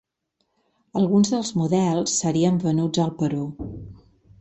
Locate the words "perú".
3.25-3.47